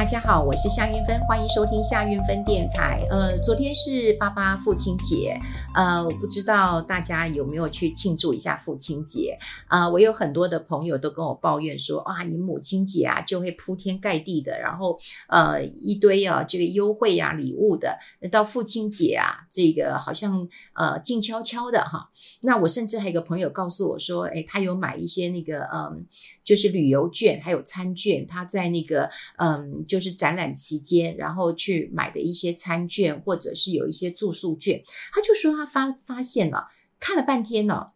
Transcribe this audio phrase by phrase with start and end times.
[0.00, 3.06] 大家好，我是夏韵芬，欢迎收听夏韵芬电台。
[3.10, 5.38] 呃，昨天是爸爸父亲节，
[5.74, 9.36] 呃，我不知道大家有没有去庆祝一下父亲节
[9.66, 9.80] 啊？
[9.82, 14.98] 呃，我有很多的朋友都跟我抱怨说，啊，你母亲节啊就会铺天盖地的，然后
[15.28, 17.98] 呃一堆啊这个优惠呀、啊、礼物的，
[18.32, 22.08] 到父亲节啊，这个好像呃静悄悄的哈。
[22.40, 26.06] 那我甚至还有一个朋友告诉我说，哎，他有买一些那个嗯，
[26.42, 29.84] 就是旅游券还有餐券，他在那个嗯。
[29.90, 34.80] 就是展览期间，然后去买的一些餐券，或者是有一些住宿券，
[35.12, 36.68] 他就说他发发现了，
[37.00, 37.88] 看了半天呢，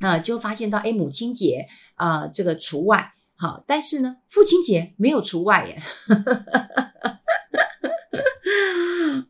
[0.00, 5.82] 啊、就发现到哎，母亲节啊、这个除外，好，但是呢，父亲节没有除外耶。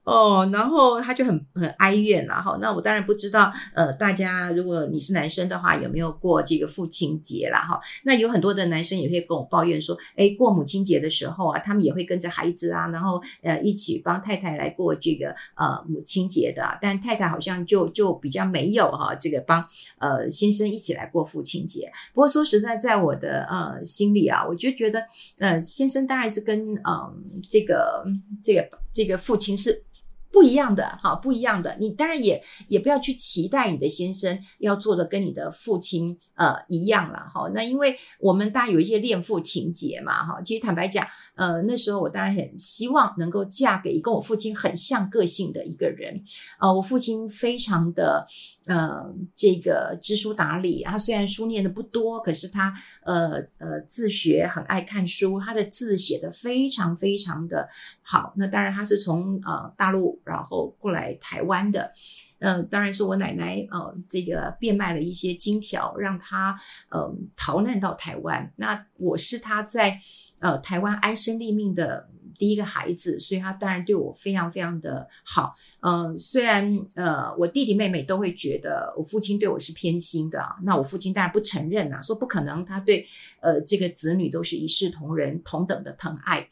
[0.05, 2.59] 哦，然后他就很很哀怨了哈。
[2.61, 7.81] 那我当然不知道，呃，大家如果你是男生的话，有没有过这个父亲节啦哈？
[8.05, 16.79] 那有很多的男生也会跟我抱怨说，诶，过母亲节的时候啊，他们也会跟着孩子啊，然后呃一起帮太太来过这个呃母亲节的。
[16.81, 19.65] 但太太好像就就比较没有哈，这个帮
[19.99, 21.91] 呃先生一起来过父亲节。
[22.13, 25.01] 不过说实在，在我的呃心里啊，我就觉得
[25.39, 28.05] 呃先生当然是跟嗯、这个
[28.43, 29.85] 这个这个父亲是。
[30.33, 31.77] 不一样的哈，不一样的。
[31.79, 37.51] 你当然也也不要去期待你的先生要做的跟你的父亲呃一样了哈。
[37.53, 40.41] 那因为我们大家有一些恋父情结嘛哈。
[40.41, 46.25] 其实坦白讲，呃那时候我当然很希望能够嫁给跟我父亲很像个性的一个人。
[46.61, 48.27] 呃，我父亲非常的。
[48.65, 52.73] 呃，这个知书达理，他虽然书念的不多，可是他
[53.05, 57.69] 呃呃自学很爱看书，他的字写得非常非常的
[58.03, 58.33] 好。
[58.37, 61.91] 那当然他是从呃大陆然后过来台湾的，
[62.39, 66.57] 嗯、呃，当然是我奶奶呃这个变卖了一些金条，让他
[66.89, 68.53] 呃逃难到台湾。
[68.55, 70.01] 那我是他在
[70.43, 72.11] 呃台湾安身立命的。
[72.39, 75.55] 第一个孩子，所以他当然对我非常非常的好。
[75.81, 83.07] 嗯、呃，虽然呃，我弟弟妹妹都会觉得我父亲对我是偏心的，那我父亲当然不承认啊，说不可能，他对
[83.41, 86.49] 呃这个子女都是一视同仁、同等的疼爱。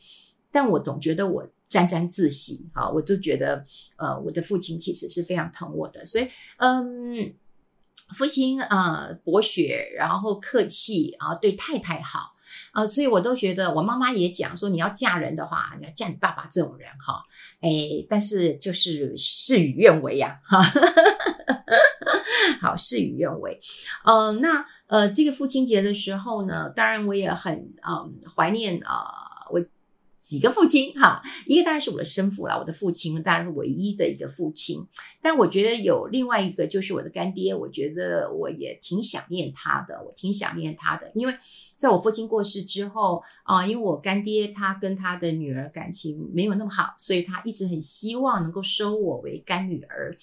[0.52, 3.64] 但我总觉得我沾沾自喜，哈，我就觉得
[3.96, 7.34] 呃，我的父亲其实是非常疼我的，所以嗯，
[8.14, 12.30] 父亲啊、呃、博学，然后客气，啊对太太好。
[12.72, 17.24] 啊、所以我都觉得，我妈妈也讲说，你要嫁人的话，你要嫁你爸爸这种人哈。
[17.60, 20.62] 哎，但是就是事与愿违呀，哈。
[22.60, 23.60] 好，事与愿违。
[24.04, 29.64] 嗯、那呃，这个父亲节的时候呢，当然我也很嗯怀念啊、呃，我。
[30.20, 34.86] 几个父亲哈，一个当然是我的生父啦，我的父亲当然是唯一的一个父亲。
[35.22, 41.34] 但我觉得有另外一个就是我的干爹，我觉得我也挺想念他的，我挺想念他的，因为
[41.80, 50.14] 在我父亲过世之后啊，因为我干爹他跟他的女儿感情没有那么好，所以他一直很希望能够收我为干女儿。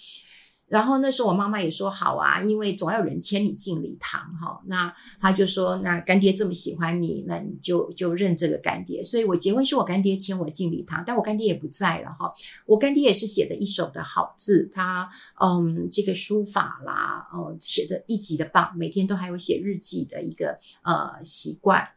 [0.67, 4.61] 然后那时候我妈妈也说好啊，因为总要有人牵你进礼堂哈。
[4.65, 9.01] 那他就说，那干爹这么喜欢你，那你就就认这个干爹。
[9.01, 12.33] 所以我结婚是我干爹牵我进礼堂，但我干爹也不在了哈。
[12.65, 21.87] 我干爹也是写的一手的好字，他嗯这个书法啦，嗯写的一级的棒，每天都还有写日记的一个呃习惯，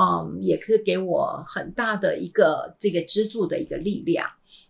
[0.00, 4.26] 嗯也是给我很大的一个这个支柱的一个力量。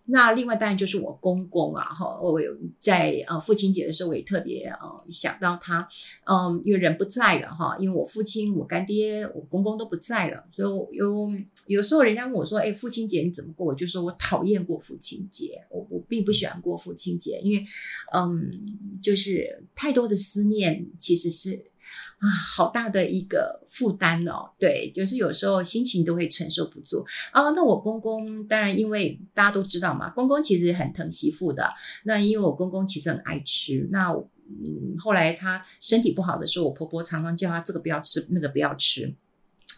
[0.06, 5.88] 那另外当然就是我公公啊，哈，我有在呃父亲节的时候，我也特别呃想到他，
[6.26, 11.30] 嗯，因为人不在了哈，因为我父亲、我干爹、我公公都不在了，所以我有
[11.68, 13.66] 有时候人家问我说，哎，父亲节你怎么过？
[13.66, 17.64] 我就说我讨厌过父亲节，我我并不喜欢过父亲节，因为
[18.12, 21.64] 嗯，就是太多的思念，其实是。
[22.24, 27.50] 啊，好大的一个负担哦，对，就是有时候心情都会承受不住啊。
[27.50, 31.70] 那我公公当然，因为大家都知道嘛，公公其实很疼媳妇的。
[32.04, 39.14] 那因为我公公其实很爱吃，那嗯，后来他身体不好的时候，我婆婆常常叫他这个不要吃，那个不要吃。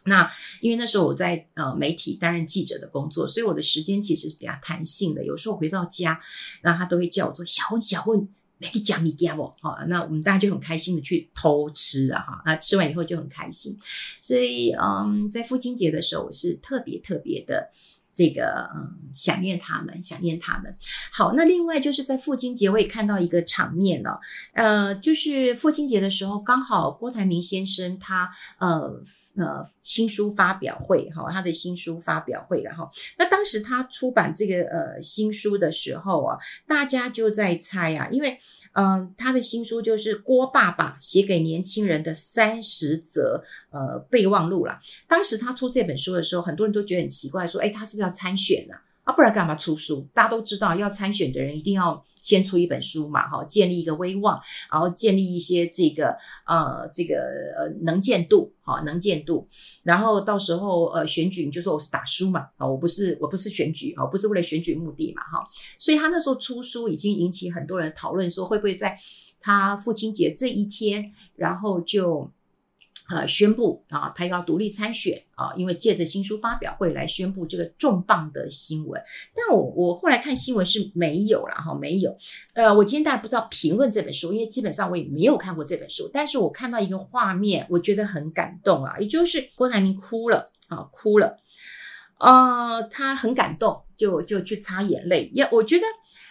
[0.05, 5.25] 那因为那时候我在呃媒体担任记者的工作，所以我的时间其实是比较弹性的。
[5.25, 6.21] 有时候回到家，
[6.63, 13.79] 那他都会叫我说：“小文，小文。”没给讲米给我，好，那我们大家就很开心的去偷吃啊，哈，那吃完以后就很开心，
[14.23, 17.71] 所以嗯，在父亲节的时候，我是特别特别的。
[18.17, 20.75] 这个嗯，想念他们，想念他们。
[21.13, 24.19] 好，那另外就是在父亲节，我也看到一个场面了，
[24.55, 29.03] 呃，就是父亲节的时候，刚好郭台铭先生他呃
[29.37, 38.39] 呃新书发表会哈，他的新书发表会，然后那当时他出版这个呃新书的时候啊，大家就在猜啊，因为
[38.77, 44.79] 嗯，他的新书就是郭爸爸写给年轻人的三十则呃备忘录啦。
[45.09, 48.75] 当时他出这本书的时候，很多人都觉得很奇怪，说：“哎，他是不是要参选呢？
[49.05, 50.07] 啊，不然干嘛出书？
[50.13, 56.09] 大家都知道，要参选的人一定要。”先出一本书嘛，哈，建立一个威望，然后建立一些这个
[56.45, 57.15] 呃这个
[57.57, 59.47] 呃能见度，哈，能见度，
[59.85, 68.99] 然后到时候呃选举你就说我是打输嘛，啊，我不是我不是选举啊，不是为了选举目的嘛，哈，所以他那时候出书已经引起很多人讨论，说会不会在
[69.41, 72.29] 他父亲节这一天，然后就。
[73.09, 79.01] 呃，宣布啊，他要独立参选啊，因为借着新书发表会来宣布这个重磅的新闻。
[79.33, 82.13] 但我我后来看新闻是没有了哈，没有。
[82.55, 86.11] 呃，我今天大家不知道评论这本书，因为基本上我也没有看过这本书。
[86.13, 91.39] 但是我看到一个画面，我觉得很感动啊，也就是郭台铭哭了啊，哭了。
[92.19, 95.31] 呃，他很感动，就就去擦眼泪。
[95.33, 95.85] 也我觉得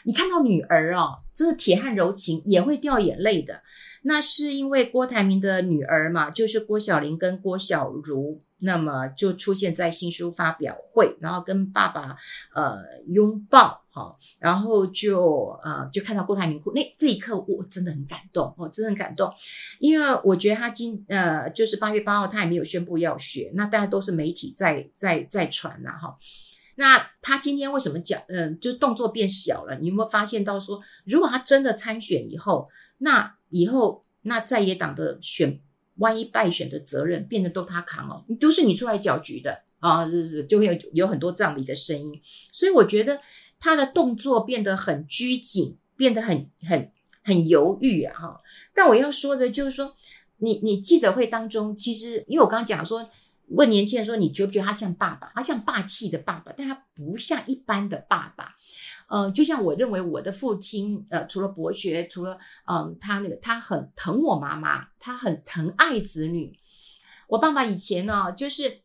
[0.05, 3.63] 你看到女儿哦，真的铁汉柔情，也会掉眼泪的。
[4.03, 12.15] 那是因为郭台铭的女儿嘛，就是郭小玲跟郭小如，那么就出现在新书发表会，然后跟爸爸
[12.53, 19.33] 呃拥抱，哈，然后就呃就看到郭台铭哭，那这一刻我真的很感动哦，真的很感动，
[19.79, 26.15] 因为我觉得他今呃就是八月八号他还没有宣布要学，那当然都是媒体在在在传呐哈，
[26.77, 29.77] 那他今天为什么讲嗯、就动作变小了？
[29.79, 32.67] 你有没有发现到说，如果他真的参选以后，
[32.97, 35.59] 那以后那在野党的选，
[35.95, 43.21] 万一败选的责任变得都他扛哦，都是你出来搅局的啊，就是就会有有很多这样的一个声音，所以我觉得
[43.59, 46.91] 他的动作变得很拘谨，变得很很
[47.23, 48.41] 很犹豫啊哈。
[48.73, 49.95] 但我要说的就是说，
[50.39, 53.09] 你你记者会当中，其实因为我刚刚讲说。
[53.49, 55.31] 问年轻人说：“你觉不觉得他像爸爸？
[55.35, 58.55] 他像霸气的爸爸，但他不像一般的爸爸。
[59.07, 62.37] 嗯、就像我认为我的父亲，呃，除了博学，除了
[62.67, 66.57] 嗯、他那个他很疼我妈妈，他很疼爱子女。
[67.27, 68.81] 我爸爸以前呢，就是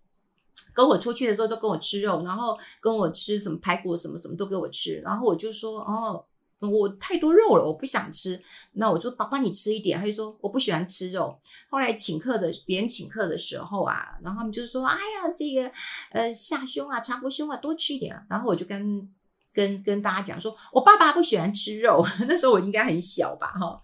[0.75, 6.25] 跟我出去的时候都跟我吃肉，然后跟我吃什么排骨，什么什么都给我吃，然后我就说哦。”
[6.61, 8.39] 我太多肉了，我不想吃。
[8.73, 9.99] 那我就爸爸你吃一点。
[9.99, 11.35] 他就说我不喜欢吃肉。
[11.71, 15.73] 后来请客的别人请客的时候啊，然后他们就说：“哎呀，这个
[16.13, 19.09] 呃下胸啊、肠活胸啊，多吃一点。”啊然后我就跟
[19.55, 22.05] 跟跟大家讲说：“我爸爸不喜欢吃肉。
[22.29, 23.49] ”那时候我应该很小吧？
[23.59, 23.81] 哈，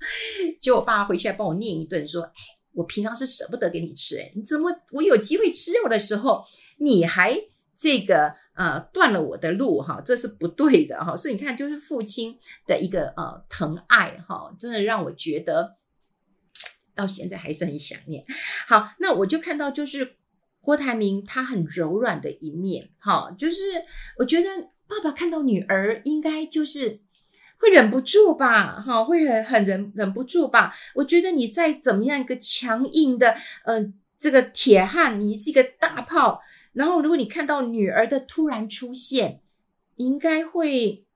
[0.61, 2.33] 结果我爸回去还帮我念一顿，说：“哎，
[2.75, 6.45] 我平常是舍不得给你吃，哎，你怎么我有机会吃肉的时候，
[6.79, 7.41] 你还
[7.75, 11.15] 这个？”呃，断了我的路哈，这是不对的哈。
[11.15, 15.77] 所以你看，就是父亲的一个呃疼爱哈，真的让我觉得
[16.95, 18.25] 到现在还是很想念。
[18.67, 20.17] 好，那我就看到就是
[20.63, 23.63] 郭台铭他很柔软的一面哈，就是
[24.19, 24.49] 我觉得
[24.89, 27.03] 爸爸看到女儿应该就是
[27.59, 30.75] 会忍不住吧哈，会很很忍忍不住吧。
[30.95, 33.37] 我觉得你再怎么样一个强硬的
[33.67, 36.41] 呃这个铁汉，你是一个大炮。
[36.77, 39.41] 然后，如果你看到女儿的突然出现，
[39.97, 41.07] 应该会，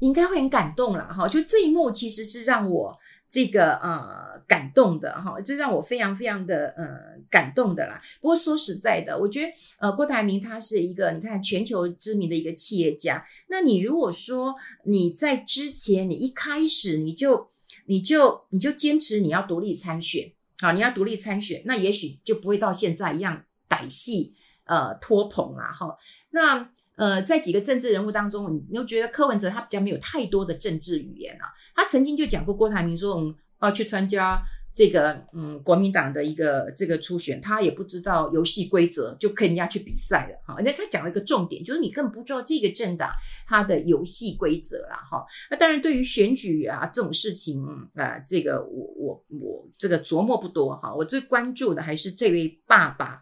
[0.00, 1.28] 应该会很感动了哈。
[1.28, 2.98] 就这一幕，其实是让我
[3.28, 8.02] 这个呃感动的哈，这让我非常非常的呃感动的啦。
[8.20, 13.24] 不过说实在的，我觉得呃郭台铭他是一个你看全球知名的一个企业家。
[13.48, 17.48] 那你如果说你在之前你一开始你就
[17.86, 24.34] 你就你就坚持你要独立参选啊，你要独立参选，那也许就不会到现在一样歹戏。
[24.70, 25.96] 呃，拖棚啊，哈，
[26.30, 31.50] 那呃，在几个政治人物当中，你又觉得柯文哲他比较没有太多的政治语言啊。
[31.74, 34.40] 他曾经就讲过郭台铭说，嗯，啊，去参加
[34.72, 40.62] 这个嗯国民党的一个这个初选，他也不知道游戏规则，就跟人家去比赛了，哈。
[40.64, 43.10] 那他讲了一个重点，就是你根本不知道这个政党
[43.48, 45.26] 他的游戏规则啦，哈。
[45.50, 50.94] 那当然，对于选举啊这种事情啊，呃，这个我我我这个琢磨不多哈。
[50.94, 53.20] 我最关注的还是这位爸爸。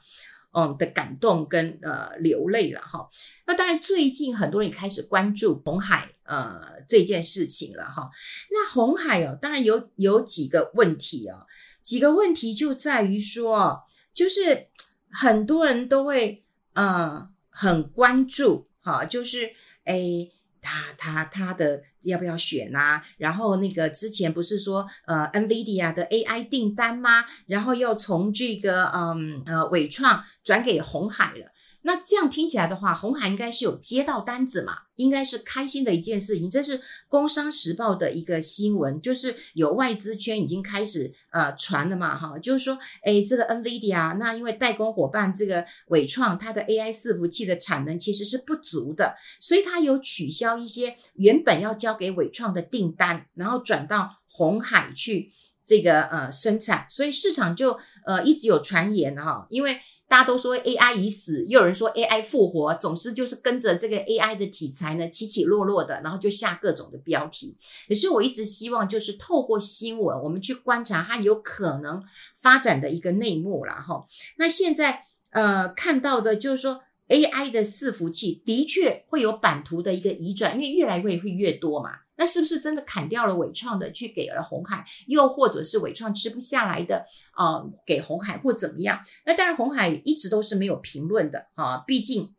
[0.59, 3.09] 嗯的感动跟呃流泪了哈，
[3.47, 8.09] 那当然最近很多人也开始关注红海呃这件事情了哈。
[8.51, 11.47] 那红海哦，当然有有几个问题哦，
[11.83, 14.67] 几个问题就在于说，就是
[15.11, 16.43] 很多人都会
[16.75, 19.53] 呃很关注哈，就是
[19.85, 20.33] 诶。
[20.69, 23.03] 他他他的要不要选啊？
[23.17, 27.25] 然后那个之前不是说呃，NVIDIA 的 AI 订单吗？
[27.47, 31.47] 然后又从这个嗯呃纬创转给红海了。
[31.89, 36.51] 那这样听起来的话，红海应该是有接到单子嘛，应该是开心的一件事情。
[36.51, 36.79] 这是
[37.09, 55.33] 《工商时报》的一个新闻，就是有外资圈已经开始呃传了嘛，哈，就是说，哎，这个 NVIDIA，那因为代工伙伴这个纬创，它的 AI 伺服器的产能其实是不足的，所以它有取消一些原本要交给纬创的订单，然后转到红海去
[55.65, 59.81] 这个呃生产，所以市场就呃一直有传言哈，因为。
[60.09, 67.59] 大家都说 AI 已死，又有人说 AI 复活，总之就是跟着这个 AI 的题材呢起起落落的，然后就下各种的标题。
[67.87, 72.03] 可是我一直希望就是透过新闻，我们去观察它有可能
[72.37, 74.07] 发展的一个内幕啦哈。
[74.39, 81.91] 那现在呃看到的就是说 AI 的伺服器的确会有版图的一个移转，因为越来越会越多嘛。
[82.19, 89.01] 那是不是真的砍掉了伟创的，去给了鸿海，又或者是伟创吃不下来的啊、给鸿海或怎么样？
[89.25, 92.35] 那当然，鸿海一直都是没有评论的啊，毕竟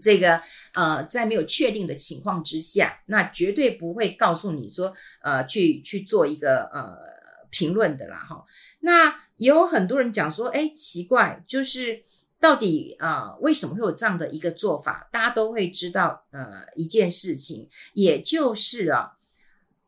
[0.00, 0.40] 这个
[0.74, 6.96] 呃，在没有确定的情况之下，那绝对不会告诉你说呃，去去做一个呃
[7.50, 8.42] 评论的啦哈。
[8.80, 12.04] 那也有很多人讲说，哎，奇怪，就是。
[12.40, 15.08] 到底啊、呃，为什么会有这样的一个做法？
[15.10, 19.16] 大家都会知道，呃，一件事情，也就是啊，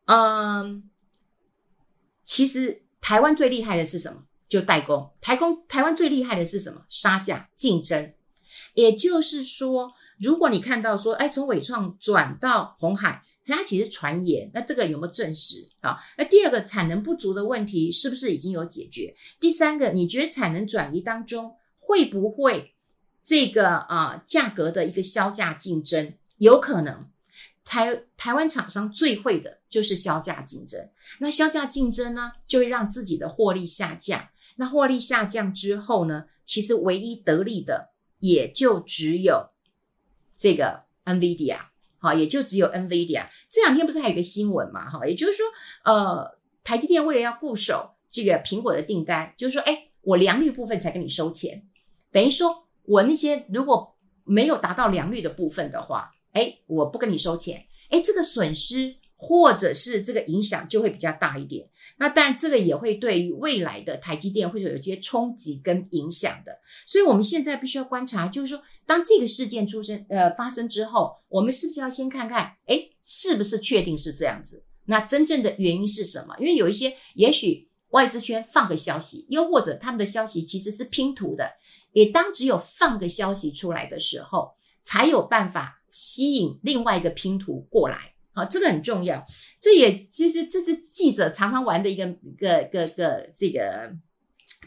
[0.05, 0.89] 嗯、
[2.23, 4.23] 其实台湾最厉害的是什么？
[4.49, 5.13] 就代工。
[5.21, 6.85] 台工，台湾最厉害的是什么？
[6.89, 8.13] 杀价竞争。
[8.73, 15.97] 也就是说，如果你看到说，哎，从纬创转到红海，它其实传言，那这个有没有证实啊？
[16.17, 19.15] 那第二个，产能不足的问题是不是已经有解决？
[19.39, 21.55] 第三个，你觉得产能转移当中？
[21.87, 22.75] 会不会
[23.23, 27.09] 这个啊价格的一个削价竞争有可能？
[27.63, 30.89] 台台湾厂商最会的就是削价竞争。
[31.19, 34.29] 那削价竞争呢，就会让自己的获利下降。
[34.57, 37.89] 那获利下降之后呢，其实唯一得利的
[38.19, 39.47] 也就只有
[40.37, 41.59] 这个 NVIDIA，
[41.99, 43.27] 好，也就只有 NVIDIA。
[43.49, 44.89] 这两天不是还有一个新闻嘛？
[44.89, 45.45] 哈，也就是说，
[45.83, 51.66] 呃，台积电为了要固守这个苹果的订单，就是说，哎，我良率部分才跟你收钱。
[52.11, 61.67] 等于说，我那些如果没有达到良率的部分的话，哎，我不跟你收钱，哎，这个损失或者是这个影响就会比较大一点。
[61.97, 66.59] 那当然，这个也会对于未来的台积电会有些冲击跟影响的。
[66.85, 74.65] 所以，我们现在必须要观察，就是说，当这个事件出生呃发生之后，我们是不是要先看看，哎，是不是确定是这样子？
[74.85, 76.35] 那真正的原因是什么？
[76.39, 81.49] 因为有一些，也许外资圈放个消息，又或者他们的消息其实是拼图的。
[81.97, 88.13] 也当只有放个消息出来的时候，才有办法吸引另外一个拼图过来。
[88.33, 89.25] 好，这个很重要。
[89.59, 93.91] 这也就是这是记者常常玩的一个一个一个一个这个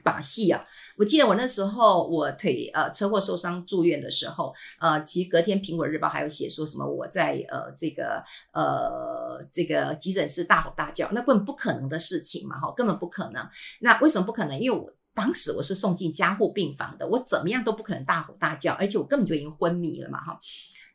[0.03, 0.67] 把戏啊。
[0.97, 13.49] 我记得我那时候我腿呃车祸受伤住院的时候，呃，其实隔天苹果日报还有写说什么我在呃这个呃这个急诊室大吼大叫，那根本不可能的事情嘛，哈，根本不可能。
[13.79, 14.59] 那为什么不可能？
[14.59, 14.93] 因为我。
[15.15, 20.41] 当时我是送进加护病房的，我怎么样都不可能大吼大叫，而且我根本就已经昏迷了嘛，哈。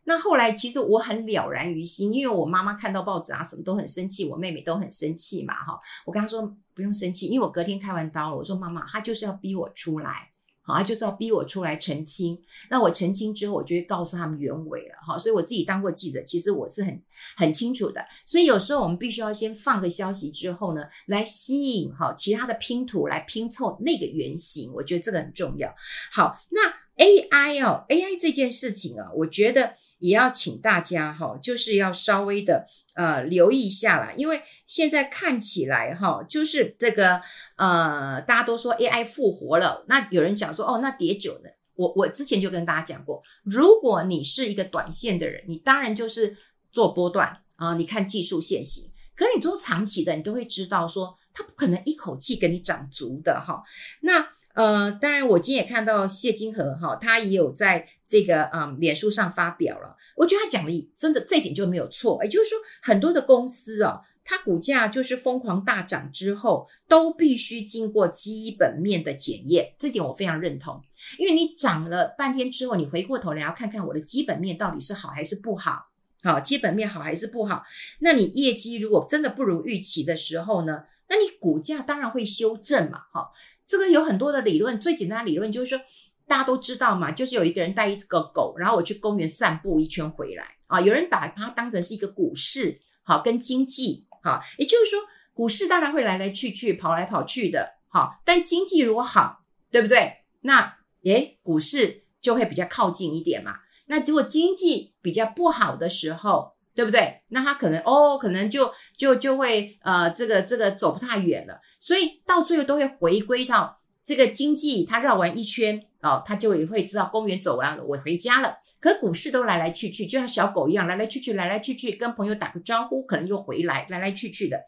[0.05, 5.77] 那后来其实我很了然于心，因为我妈妈看到报纸啊，什么都很生气，我妹妹都很生气嘛，哈。
[6.05, 10.29] 我跟她说不用生气，因为我隔天开完刀了，我说妈妈，她就是要逼我出来。
[10.65, 12.41] 好，他就是要逼我出来澄清。
[12.69, 14.95] 那我澄清之后，我就会告诉他们原委了。
[15.05, 17.01] 哈，所以我自己当过记者，其实我是很
[17.37, 18.03] 很清楚的。
[18.25, 24.73] 所以有时候我们必须要先放个消息之后呢，来吸引哈其他的拼图来拼凑那个原型。
[24.73, 25.73] 我觉得这个很重要。
[26.11, 29.75] 好，那 AI 哦，AI 这件事情啊，我觉得。
[29.99, 37.21] 也要请大家哈，就是要稍微的呃留意一下啦，因为现在看起来哈，就是这个
[37.57, 41.51] 呃，大家都说 AI 复活了，那有人讲说哦，那跌久了。
[41.75, 46.37] 我我之前就跟大家讲过，如果你是一个短线的人，你当然就是
[46.71, 48.89] 做波段啊，你看技术线型。
[49.13, 53.61] 可是你做长期的，你都会知道说，它不可能一口气给你涨足的哈。
[54.01, 54.25] 那
[54.55, 59.97] 呃，当然，我今天也看到谢金河哈，他也有在这个嗯脸书上发表了。
[60.15, 70.81] 我觉得他讲的真的这一点就没有错，也就是说，很多的公司哦，它股价就是疯狂大涨之后，都必须经过基本面的检验，这点我非常认同。
[71.19, 75.83] 因为你涨了半天之后，你回过头来要看看我的基本面到底是好还是不好，
[76.23, 77.63] 好，基本面好还是不好？
[77.99, 83.31] 那你业绩如果真的不如预期的时候呢，那你股价当然会修正嘛，哈。
[83.67, 85.83] 这个有很多的理论，最简单的理论就是说，
[86.27, 90.79] 大家都知道嘛，就是有一个人带一个狗，然后我去公园散步一圈回来啊。
[90.81, 94.99] 有人把它当成是一个股市，好，跟经济，好，也就是说，
[95.33, 99.41] 股市当然会来来去去，跑来跑去的，好，但经济如果好，
[99.71, 100.13] 对不对？
[100.41, 103.59] 那诶，股市就会比较靠近一点嘛。
[103.87, 107.21] 那如果经济比较不好的时候，对不对？
[107.29, 111.59] 那他可能哦，可能就就就会呃，这个这个走不太远了。
[111.79, 118.57] 所以到最后都会回归到这个经济，它绕完一圈哦，它就也会知道公园走完了，我回家了。
[118.81, 124.59] 可股市都来来去去，就像小狗一样来来去去，来来去去，跟朋友打个招呼，可能又回来，来来去去的。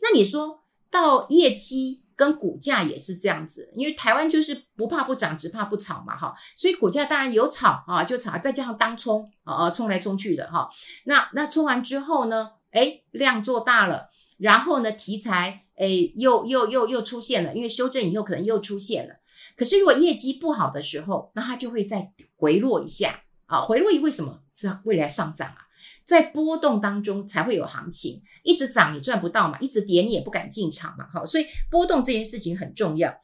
[0.00, 10.68] 那你说到业绩跟股价也是这样子，因为台湾就是不怕不涨，只怕不炒嘛，哈，所以股价当然有炒啊，就炒，再加上当冲啊，冲来冲去的哈。
[11.04, 19.14] 那那冲完之后呢，诶，量做大了，然后呢，题材诶又又又又出现了，因为修正以后可能又出现了。
[19.56, 24.40] 可是如果业绩不好的时候，那它就会再回落一下啊，回落一为什么？
[24.54, 25.63] 是未来上涨啊。
[26.04, 33.22] 在波动当中才会有行情，一直涨你赚不到嘛，一直跌你也不敢进场嘛，好，所以波动这件事情很重要。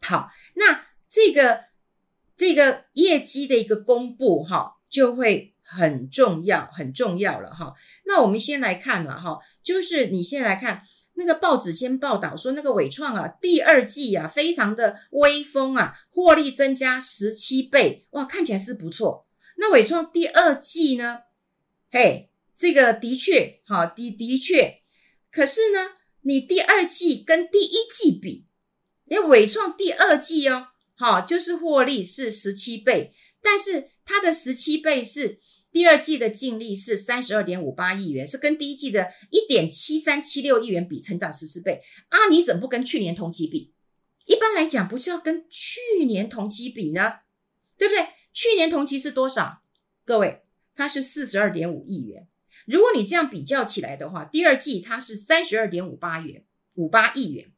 [0.00, 1.64] 好，那这个
[2.36, 7.74] 这个业绩的一个公布哈，就会很重要，很重要了哈。
[8.06, 10.82] 那我们先来看了哈，就是你先来看
[11.14, 19.24] 那个报纸先报道说那个纬创啊，第二季啊非常的威风啊，获利增加十七倍，哇，看起来是不错。
[19.56, 21.22] 那纬创第二季呢？
[21.96, 24.82] 嘿，这个的确，好的的确，
[25.30, 28.46] 可是呢，你第二季跟第一季比，
[29.04, 35.38] 因为纬创第二季哦，好，就是获利是十七倍，但是它的十七倍是
[35.70, 42.26] 第二季的净利是三十二点五八亿元，是跟第一季的一点七三七六亿元比，成长十四倍啊！
[42.28, 43.72] 你怎么不跟去年同期比？
[44.24, 47.20] 一般来讲，不是要跟去年同期比呢？
[47.78, 48.08] 对不对？
[48.32, 49.60] 去年同期是多少？
[50.04, 50.40] 各位？
[50.74, 52.26] 它是四十二点五亿元，
[52.66, 57.52] 如果你这样比较起来的话，第二季它是三十二点五八元，五八亿元。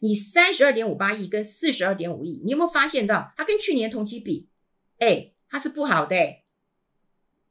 [0.00, 4.48] 你三十二点五八亿跟四十二点五亿，你有没有发现到它跟去年同期比，
[4.98, 6.16] 哎，它是不好的，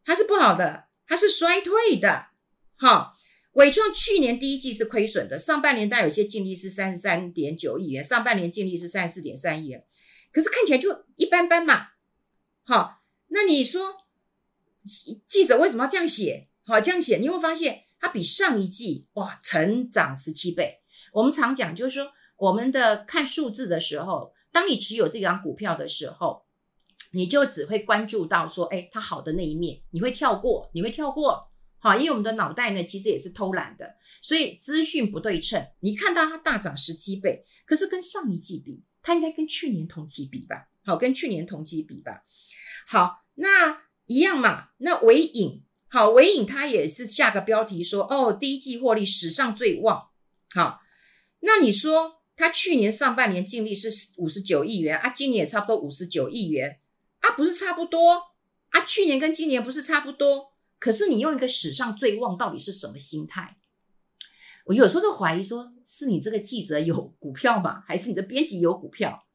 [0.03, 2.27] 它是不好的，它是衰退的。
[2.75, 3.17] 好，
[3.51, 9.85] 伟创去年第一季是亏损的，上半年当然有些净利是三十三点九亿元，上半年净利是三十四点三亿元，
[10.31, 11.89] 可是看起来就一般般嘛。
[12.63, 14.06] 好，那你说？
[15.27, 16.49] 记者为什么要这样写？
[16.65, 20.81] 好，这样写，你会发现它比上一季哇成长十七倍。
[21.13, 26.45] 我们常讲，就是说我们的看数字的时候，当你持有这张股票的时候，
[27.11, 31.49] 你就只会关注到说，哎，它好的那一面，你会跳过，你会跳过。
[31.79, 35.65] 好，因为我们的脑袋呢，其实也是偷懒的，所以资讯不对称。
[35.79, 40.67] 你看到它大涨十七倍，可是跟上一季比，它应该跟去年同期比吧？
[40.83, 42.23] 好，跟去年同期比吧。
[42.85, 43.86] 好，那。
[44.07, 50.09] 一样嘛，那纬颖好，纬颖它也是下个标题说哦，第一季获利史上最旺。
[50.53, 50.81] 好，
[51.41, 56.79] 那你说它去年上半年净利是五十九亿元啊，今年也差不多五十九亿元
[57.19, 58.31] 啊，不是差不多
[58.69, 58.81] 啊？
[58.83, 60.53] 去年跟今年不是差不多？
[60.79, 63.55] 可是你用一个史上最旺，到底是什么心态？
[64.65, 67.83] 我有时候都怀疑说，是你这个记者有股票吗？
[67.87, 69.25] 还是你的编辑有股票？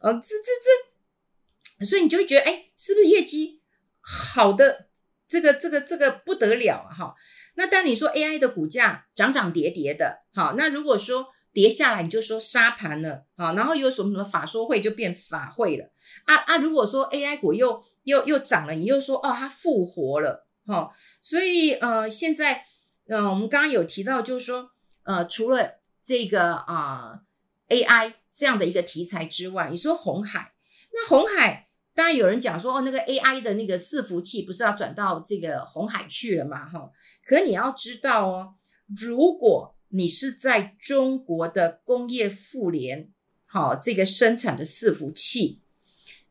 [0.00, 3.60] 呃，这这这，所以你就会觉得，哎，是不是业绩？
[4.08, 4.86] 好的，
[5.26, 6.94] 这个这个这个不得了啊！
[6.94, 7.14] 哈，
[7.56, 15.90] 那当你说 AI 的股价涨涨跌跌的，好，那如果说跌下来，你就说杀盘了，好，然后有什么什么法说会就变法会了
[16.26, 16.58] 啊啊！
[16.58, 22.64] 如果说 AI 股又又又涨了，你又说哦它复活了，哈，所以呃现在
[23.08, 24.70] 呃我们刚刚有提到，就是说
[25.02, 27.22] 呃除了这个啊、
[27.68, 30.52] AI 这样的一个题材之外，你说红海，
[30.92, 31.65] 那红海。
[31.96, 36.68] 当然有人讲说，哦，那个 AI 的那个伺服器不是要转到这个红海去了嘛？
[36.68, 36.90] 哈，
[37.26, 38.54] 可你要知道哦，
[38.94, 43.08] 如果你是在中国的工业妇联，
[43.46, 45.62] 好，这个生产的伺服器，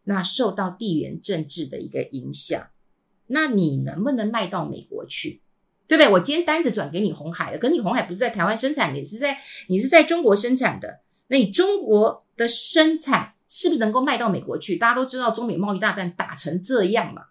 [0.03, 2.67] 那受到地缘政治的一个影响，
[3.25, 5.41] 那你能不能卖到美国去？
[5.87, 6.13] 对不对？
[6.13, 13.34] 我今天单子转给你红海了，可你红海不是在台湾生产的，你是在你是在中国生产的，那你中国的生产。
[13.55, 14.75] 是不是能够卖到美国去？
[14.75, 17.21] 大家都知道中美贸易大战打成这样嘛，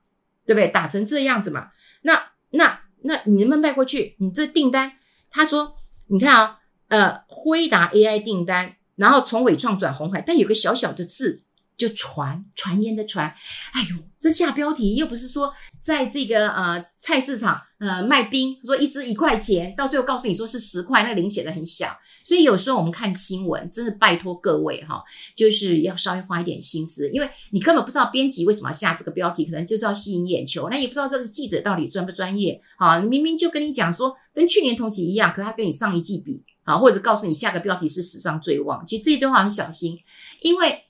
[0.47, 0.69] 对不对？
[0.69, 1.69] 打成这样子嘛，
[2.01, 4.17] 那那那你能不能卖过去？
[4.21, 4.93] 你这订单，
[5.29, 5.75] 他说，
[6.07, 11.43] 你看啊，呃，辉达 AI 订单，然后从伟创转红海，但有个小小的字。
[11.77, 13.27] 就传传言的传，
[13.73, 21.95] 哎呦，这下标题又不是说在这个呃菜市场呃卖冰，说一支一块钱，到最后告诉你说是十块，那个零写的很小，
[22.25, 25.03] 所以有时候我们看新闻，真的拜托各位哈，
[25.37, 39.99] 就是要稍微花一点心思，因为你根本不知道编辑为什么要下这个标题，可能就是要吸引眼球，那也不知道这个记者到底专不专业，好，明明就跟你讲说跟去年同期一样，可他跟你上一季比，啊，或者告诉你下个标题是史上最旺，其实这些都要很小心，
[40.41, 40.81] 因为。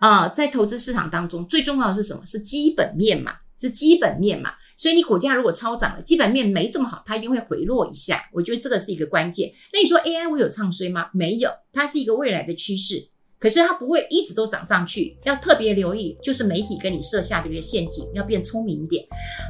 [0.00, 2.24] 啊、在投资市场当中，最重要的是什么？
[2.24, 4.52] 是基本面嘛，是基本面嘛。
[4.78, 8.30] 所以你股价如果超涨了，基本面没这么好，它一定会回落一下。
[8.32, 9.52] 我觉得这个是一个关键。
[9.72, 11.10] 那你说 AI 会有唱衰吗？
[11.12, 13.08] 没有，它是一个未来的趋势，
[13.40, 15.18] 可是它不会一直都涨上去。
[15.24, 19.04] 要特别留意，就是媒体跟你设下的一个陷阱，要变聪明一点。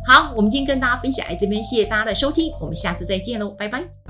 [0.09, 4.08] 好，我们今天跟大家分享在这边，谢谢大家的收听，我们下次再见喽，拜拜。